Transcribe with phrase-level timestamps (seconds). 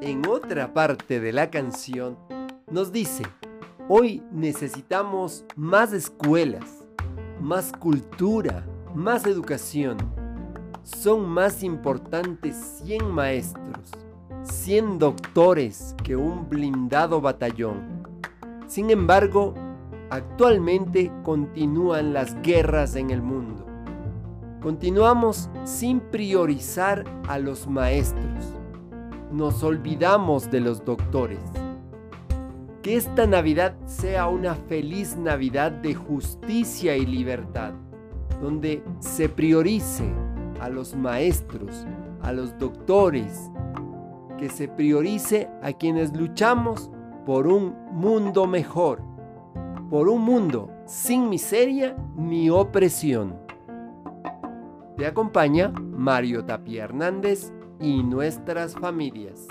[0.00, 2.16] en otra parte de la canción,
[2.70, 3.24] nos dice,
[3.88, 6.86] hoy necesitamos más escuelas,
[7.40, 9.98] más cultura, más educación.
[10.82, 13.90] Son más importantes 100 maestros,
[14.42, 18.02] 100 doctores que un blindado batallón.
[18.66, 19.54] Sin embargo,
[20.08, 23.66] actualmente continúan las guerras en el mundo.
[24.62, 28.59] Continuamos sin priorizar a los maestros
[29.30, 31.40] nos olvidamos de los doctores.
[32.82, 37.74] Que esta Navidad sea una feliz Navidad de justicia y libertad,
[38.40, 40.04] donde se priorice
[40.60, 41.86] a los maestros,
[42.22, 43.50] a los doctores,
[44.38, 46.90] que se priorice a quienes luchamos
[47.26, 49.02] por un mundo mejor,
[49.90, 53.36] por un mundo sin miseria ni opresión.
[54.96, 59.48] Te acompaña Mario Tapia Hernández y nuestras familias.